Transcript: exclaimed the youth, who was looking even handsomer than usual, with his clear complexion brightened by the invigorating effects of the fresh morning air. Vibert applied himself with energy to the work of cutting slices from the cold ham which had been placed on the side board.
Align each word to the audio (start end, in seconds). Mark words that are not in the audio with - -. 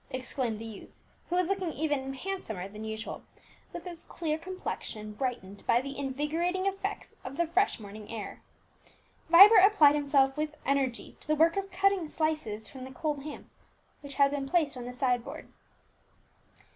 exclaimed 0.09 0.57
the 0.57 0.65
youth, 0.65 0.89
who 1.29 1.35
was 1.35 1.47
looking 1.47 1.71
even 1.71 2.15
handsomer 2.15 2.67
than 2.67 2.83
usual, 2.83 3.21
with 3.71 3.85
his 3.85 4.03
clear 4.05 4.35
complexion 4.35 5.13
brightened 5.13 5.63
by 5.67 5.79
the 5.79 5.95
invigorating 5.95 6.65
effects 6.65 7.13
of 7.23 7.37
the 7.37 7.45
fresh 7.45 7.79
morning 7.79 8.09
air. 8.11 8.41
Vibert 9.29 9.63
applied 9.63 9.93
himself 9.93 10.35
with 10.35 10.57
energy 10.65 11.17
to 11.19 11.27
the 11.27 11.35
work 11.35 11.55
of 11.55 11.69
cutting 11.69 12.07
slices 12.07 12.67
from 12.67 12.83
the 12.83 12.89
cold 12.91 13.21
ham 13.23 13.47
which 14.01 14.15
had 14.15 14.31
been 14.31 14.49
placed 14.49 14.75
on 14.75 14.85
the 14.85 14.93
side 14.93 15.23
board. 15.23 15.49